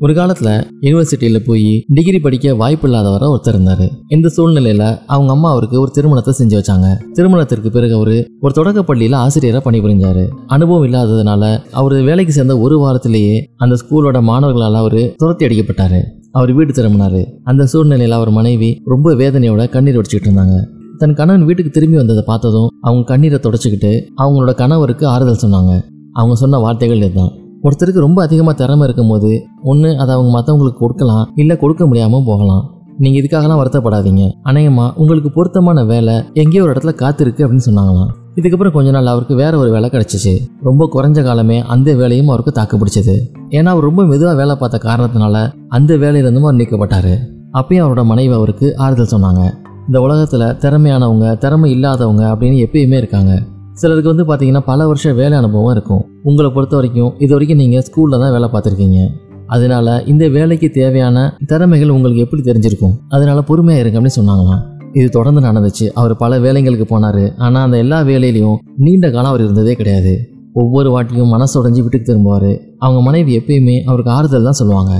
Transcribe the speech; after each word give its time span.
ஒரு 0.00 0.12
காலத்துல 0.12 0.64
யூனிவர்சிட்டியில 0.82 1.38
போய் 1.38 1.84
டிகிரி 1.88 2.18
படிக்க 2.18 2.54
வாய்ப்பு 2.54 2.88
இல்லாதவரை 2.88 3.36
ஒருத்தர் 3.36 3.48
இருந்தார். 3.48 3.90
இந்த 4.08 4.32
சூழ்நிலையில 4.36 4.98
அவங்க 5.06 5.32
அம்மா 5.32 5.50
அவருக்கு 5.50 5.80
ஒரு 5.80 5.90
திருமணத்தை 5.90 6.34
செஞ்சு 6.38 6.50
வச்சாங்க. 6.50 6.96
திருமணத்திற்கு 7.12 7.70
பிறகு 7.70 7.94
அவரு 7.94 8.30
ஒரு 8.40 8.54
தொடக்க 8.54 8.94
பள்ளியில 8.94 9.26
ஆசிரியரா 9.26 9.60
பணிபுரிஞ்சாரு. 9.64 10.28
அனுபவம் 10.46 10.90
இல்லாததுனால 10.90 11.58
அவர் 11.72 12.02
வேலைக்கு 12.02 12.32
சேர்ந்த 12.32 12.58
ஒரு 12.58 12.80
வாரத்திலேயே 12.80 13.38
அந்த 13.56 13.76
ஸ்கூலோட 13.84 14.22
மாணவர்களால் 14.22 14.74
அவரு 14.74 15.14
துரத்தி 15.16 15.46
அடிக்கப்பட்டாரு. 15.46 16.00
அவர் 16.32 16.52
வீடு 16.52 16.72
திரும்பினாரு. 16.72 17.24
அந்த 17.44 17.68
சூழ்நிலையில 17.72 18.08
அவர் 18.08 18.30
மனைவி 18.30 18.80
ரொம்ப 18.84 19.14
வேதனையோட 19.14 19.68
கண்ணீர் 19.68 19.98
வடிச்சுக்கிட்டு 19.98 20.28
இருந்தாங்க. 20.28 20.64
தன் 20.98 21.14
கணவன் 21.14 21.44
வீட்டுக்கு 21.44 21.70
திரும்பி 21.70 21.96
வந்ததை 21.96 22.22
பார்த்ததும் 22.26 22.68
அவங்க 22.80 23.04
கண்ணீரை 23.04 23.38
தொடச்சிக்கிட்டு 23.38 24.00
அவங்களோட 24.16 24.54
கணவருக்கு 24.54 25.06
ஆறுதல் 25.06 25.50
சொன்னாங்க. 25.50 25.82
அவங்க 26.12 26.34
சொன்ன 26.34 26.58
வார்த்தைகள் 26.58 26.96
இதுதான். 26.96 27.32
ஒருத்தருக்கு 27.66 28.06
ரொம்ப 28.06 28.18
அதிகமாக 28.26 28.56
திறமை 28.60 28.84
இருக்கும்போது 28.86 29.30
ஒன்று 29.70 29.90
அதை 30.02 30.10
அவங்க 30.16 30.30
மற்றவங்களுக்கு 30.36 30.82
கொடுக்கலாம் 30.84 31.24
இல்லை 31.42 31.54
கொடுக்க 31.62 31.82
முடியாமல் 31.90 32.26
போகலாம். 32.30 32.64
நீங்கள் 33.04 33.20
இதுக்காகலாம் 33.20 33.60
வருத்தப்படாதீங்க. 33.60 34.24
அநேகமாக 34.50 34.92
உங்களுக்கு 35.00 35.30
பொருத்தமான 35.38 35.84
வேலை 35.90 36.14
எங்கேயோ 36.42 36.62
ஒரு 36.66 36.72
இடத்துல 36.74 36.92
காத்திருக்கு 37.02 37.44
அப்படின்னு 37.44 37.66
சொன்னாங்களாம். 37.68 38.12
இதுக்கப்புறம் 38.38 38.74
கொஞ்ச 38.76 38.90
நாள் 38.94 39.10
அவருக்கு 39.12 39.34
வேற 39.40 39.52
ஒரு 39.62 39.70
வேலை 39.74 39.88
கிடைச்சிச்சு. 39.92 40.32
ரொம்ப 40.68 40.88
குறைஞ்ச 40.94 41.22
காலமே 41.26 41.58
அந்த 41.74 41.88
வேலையும் 42.00 42.30
அவருக்கு 42.32 42.52
தாக்கு 42.58 42.78
பிடிச்சது. 42.80 43.14
ஏன்னா 43.56 43.72
அவர் 43.74 43.88
ரொம்ப 43.88 44.04
மெதுவாக 44.12 44.36
வேலை 44.40 44.56
பார்த்த 44.62 44.80
காரணத்தினால 44.88 45.36
அந்த 45.78 45.94
வேலையிலிருந்தும் 46.04 46.48
அவர் 46.48 46.60
நீக்கப்பட்டார். 46.60 47.12
அப்பயும் 47.60 47.84
அவரோட 47.84 48.04
மனைவி 48.12 48.34
அவருக்கு 48.38 48.68
ஆறுதல் 48.86 49.12
சொன்னாங்க. 49.14 49.42
இந்த 49.88 49.98
உலகத்தில் 50.06 50.46
திறமையானவங்க 50.62 51.26
திறமை 51.42 51.68
இல்லாதவங்க 51.76 52.24
அப்படின்னு 52.32 52.64
எப்பயுமே 52.66 52.96
இருக்காங்க. 53.02 53.34
சிலருக்கு 53.80 54.12
வந்து 54.12 54.24
பார்த்தீங்கன்னா 54.28 54.62
பல 54.68 54.86
வருஷம் 54.86 55.16
வேலை 55.20 55.34
அனுபவம் 55.38 55.72
இருக்கும். 55.76 56.02
உங்களை 56.28 56.50
பொறுத்த 56.50 56.76
வரைக்கும் 56.76 57.10
இது 57.24 57.32
வரைக்கும் 57.34 57.60
நீங்கள் 57.62 57.84
ஸ்கூலில் 57.86 58.22
தான் 58.22 58.32
வேலை 58.36 58.48
பார்த்துருக்கீங்க. 58.52 59.00
அதனால 59.46 60.02
இந்த 60.12 60.28
வேலைக்கு 60.28 60.70
தேவையான 60.70 61.16
திறமைகள் 61.50 61.92
உங்களுக்கு 61.96 62.22
எப்படி 62.24 62.42
தெரிஞ்சிருக்கும்? 62.42 62.94
அதனால 63.08 63.42
பொறுமையாக 63.42 63.82
இருங்க 63.82 63.98
அப்படின்னு 63.98 64.18
சொன்னாங்களாம். 64.20 64.62
இது 64.98 65.08
தொடர்ந்து 65.08 65.40
நடந்துச்சு. 65.48 65.86
அவர் 65.94 66.14
பல 66.16 66.38
வேலைங்களுக்கு 66.38 66.86
போனார். 66.92 67.24
ஆனால் 67.38 67.64
அந்த 67.66 67.76
எல்லா 67.84 67.98
வேலையிலையும் 68.10 68.56
நீண்ட 68.76 69.10
காலம் 69.10 69.32
அவர் 69.32 69.44
இருந்ததே 69.46 69.74
கிடையாது. 69.74 70.14
ஒவ்வொரு 70.62 70.90
வாட்டியும் 70.94 71.32
மனசு 71.34 71.54
உடைஞ்சு 71.60 71.82
வீட்டுக்கு 71.84 72.08
திரும்புவார். 72.10 72.50
அவங்க 72.78 73.00
மனைவி 73.02 73.32
எப்பயுமே 73.38 73.76
அவருக்கு 73.90 74.10
ஆறுதல் 74.10 74.48
தான் 74.50 74.60
சொல்லுவாங்க. 74.60 74.94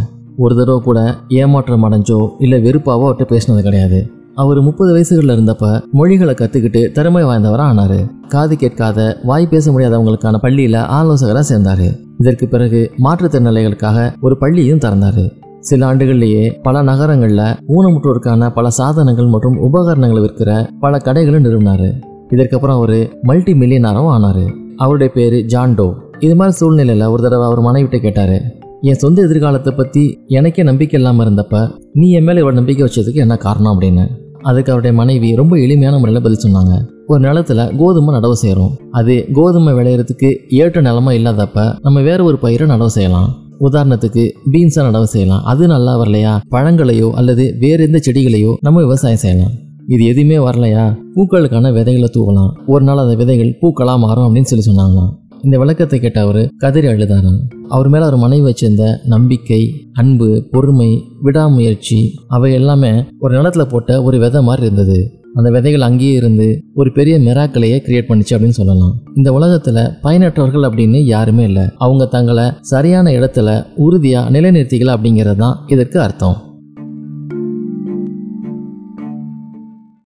ஒரு 0.44 0.54
தடவை 0.56 0.80
கூட 0.80 1.00
ஏமாற்றம் 1.28 1.86
அடைஞ்சோ 1.88 2.18
இல்லை 2.38 2.58
வெறுப்பாவோ 2.66 3.04
அவர்கிட்ட 3.06 3.26
பேசினது 3.32 3.62
கிடையாது. 3.62 4.00
அவர் 4.36 4.60
முப்பது 4.60 4.90
வயசுகளில் 4.96 5.34
இருந்தப்ப 5.34 5.66
மொழிகளை 5.92 6.34
கற்றுக்கிட்டு 6.34 6.92
திறமை 6.92 7.24
வாய்ந்தவராக 7.24 7.70
ஆனார். 7.70 7.98
காது 8.28 8.56
கேட்காத 8.56 9.18
வாய் 9.24 9.46
பேச 9.46 9.72
முடியாதவங்களுக்கான 9.72 10.36
பள்ளியில் 10.36 10.74
ஆலோசகராக 10.74 11.42
சேர்ந்தார். 11.42 11.86
இதற்கு 12.18 12.48
பிறகு 12.48 12.92
மாற்றுத்திறனாளிகளுக்காக 13.04 14.12
ஒரு 14.20 14.38
பள்ளியும் 14.38 14.78
திறந்தார். 14.78 15.22
சில 15.60 15.94
ஆண்டுகள்லேயே 15.94 16.54
பல 16.62 16.82
நகரங்களில் 16.82 17.56
ஊனமுற்றோருக்கான 17.68 18.50
பல 18.50 18.70
சாதனங்கள் 18.70 19.26
மற்றும் 19.26 19.56
உபகரணங்கள் 19.58 20.22
விற்கிற 20.22 20.50
பல 20.80 21.00
கடைகளும் 21.04 21.46
நிறுவினார். 21.46 21.88
இதற்கப்புறம் 22.30 22.76
அவர் 22.76 22.98
மல்டி 23.22 23.52
மில்லியனாரும் 23.52 24.12
ஆனார். 24.16 24.44
அவருடைய 24.76 25.12
பேர் 25.12 25.32
ஜான்டோ 25.32 25.88
இது 26.18 26.34
மாதிரி 26.34 26.56
சூழ்நிலையில் 26.56 27.06
ஒரு 27.06 27.22
தடவை 27.22 27.46
அவர் 27.46 27.60
மனைவிட்ட 27.60 27.98
கேட்டார் 27.98 28.36
என் 28.80 28.94
சொந்த 28.94 29.22
எதிர்காலத்தை 29.22 29.72
பற்றி 29.72 30.02
எனக்கே 30.26 30.62
நம்பிக்கை 30.62 31.00
இல்லாமல் 31.00 31.26
இருந்தப்ப 31.26 31.70
நீ 31.92 32.10
என் 32.10 32.24
மேலே 32.24 32.40
இவ்வளோ 32.40 32.52
நம்பிக்கை 32.52 32.82
வச்சதுக்கு 32.86 33.14
என்ன 33.14 33.36
காரணம்? 33.36 33.80
அப்படின்னு. 33.80 34.04
அதுக்கு 34.48 34.72
அவருடைய 34.72 34.92
மனைவி 34.96 35.34
ரொம்ப 35.34 35.54
எளிமையான 35.56 35.98
முறையில் 35.98 36.22
பதில் 36.22 36.44
சொன்னாங்க. 36.44 36.74
ஒரு 37.06 37.20
நிலத்துல 37.28 37.76
கோதுமை 37.76 38.14
நடவு 38.14 38.32
செய்கிறோம் 38.32 38.76
அது 38.90 39.14
கோதுமை 39.32 39.72
விளையிறதுக்கு 39.74 40.30
ஏற்ற 40.48 40.82
நிலமா 40.82 41.12
இல்லாதப்ப 41.18 41.76
நம்ம 41.80 42.00
வேற 42.00 42.24
ஒரு 42.24 42.38
பயிரை 42.38 42.68
நடவு 42.68 42.94
செய்யலாம். 42.96 43.28
உதாரணத்துக்கு 43.60 44.24
பீன்ஸை 44.52 44.82
நடவு 44.86 45.02
செய்யலாம். 45.02 45.44
அது 45.44 45.66
நல்லா 45.66 45.92
வரலையா? 45.98 46.32
பழங்களையோ 46.50 47.10
அல்லது 47.10 47.56
வேற 47.58 47.84
எந்த 47.84 48.00
செடிகளையோ 48.06 48.54
நம்ம 48.60 48.80
விவசாயம் 48.80 49.22
செய்யலாம். 49.24 49.54
இது 49.86 50.04
எதுவுமே 50.04 50.36
வரலையா? 50.36 50.84
பூக்களுக்கான 51.14 51.72
விதைகளை 51.72 52.08
தூவலாம். 52.12 52.50
ஒரு 52.66 52.84
நாள் 52.84 52.98
அந்த 52.98 53.14
விதைகள் 53.14 53.58
பூக்களாக 53.62 53.98
மாறும் 53.98 54.26
அப்படின்னு 54.26 54.50
சொல்லி 54.52 54.64
சொன்னாங்களாம். 54.70 55.12
இந்த 55.44 55.58
விளக்கத்தை 55.58 56.00
கேட்ட 56.00 56.20
அவர் 56.20 56.48
கதறி 56.58 56.86
அழுதாராம் 56.86 57.38
அவர் 57.68 57.88
மேலே 57.88 58.04
அவர் 58.04 58.18
மனைவி 58.18 58.50
வச்சிருந்த 58.50 58.96
நம்பிக்கை 59.04 59.86
அன்பு 59.92 60.48
பொறுமை 60.50 61.02
விடாமுயற்சி 61.22 62.14
அவை 62.28 62.52
எல்லாமே 62.52 63.04
ஒரு 63.18 63.40
நிலத்துல 63.40 63.68
போட்ட 63.68 64.02
ஒரு 64.02 64.18
விதை 64.18 64.42
மாதிரி 64.42 64.66
இருந்தது. 64.66 65.20
அந்த 65.34 65.50
விதைகள் 65.50 65.80
அங்கேயே 65.80 66.12
இருந்து 66.12 66.62
ஒரு 66.74 66.92
பெரிய 66.92 67.18
மிராக்களையே 67.18 67.78
கிரியேட் 67.86 68.08
பண்ணிச்சு 68.08 68.34
அப்படின்னு 68.34 68.58
சொல்லலாம். 68.60 69.02
இந்த 69.14 69.30
உலகத்துல 69.30 69.92
பயனற்றவர்கள் 70.02 70.62
அப்படின்னு 70.62 71.04
யாருமே 71.04 71.44
இல்லை. 71.44 71.62
அவங்க 71.76 72.04
தங்களை 72.04 72.44
சரியான 72.60 73.10
இடத்துல 73.10 73.66
உறுதியா 73.76 74.22
நிலைநிறுத்திக்கல 74.30 74.94
அப்படிங்கிறது 74.96 75.36
தான் 75.36 75.56
இதற்கு 75.66 76.00
அர்த்தம். 76.00 76.55